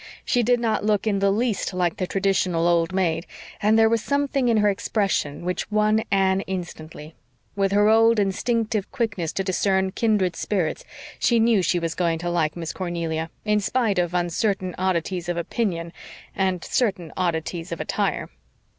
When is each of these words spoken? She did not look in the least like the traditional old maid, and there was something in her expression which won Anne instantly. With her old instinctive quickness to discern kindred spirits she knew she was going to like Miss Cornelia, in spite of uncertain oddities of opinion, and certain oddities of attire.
She 0.25 0.41
did 0.41 0.59
not 0.59 0.83
look 0.83 1.05
in 1.05 1.19
the 1.19 1.29
least 1.29 1.75
like 1.75 1.97
the 1.97 2.07
traditional 2.07 2.67
old 2.67 2.91
maid, 2.91 3.27
and 3.61 3.77
there 3.77 3.87
was 3.87 4.01
something 4.01 4.47
in 4.47 4.57
her 4.57 4.69
expression 4.71 5.45
which 5.45 5.69
won 5.69 6.01
Anne 6.09 6.41
instantly. 6.47 7.13
With 7.55 7.71
her 7.73 7.87
old 7.87 8.17
instinctive 8.19 8.91
quickness 8.91 9.31
to 9.33 9.43
discern 9.43 9.91
kindred 9.91 10.35
spirits 10.35 10.83
she 11.19 11.39
knew 11.39 11.61
she 11.61 11.77
was 11.77 11.93
going 11.93 12.17
to 12.17 12.31
like 12.31 12.57
Miss 12.57 12.73
Cornelia, 12.73 13.29
in 13.45 13.59
spite 13.59 13.99
of 13.99 14.15
uncertain 14.15 14.73
oddities 14.75 15.29
of 15.29 15.37
opinion, 15.37 15.93
and 16.35 16.63
certain 16.63 17.13
oddities 17.15 17.71
of 17.71 17.79
attire. 17.79 18.27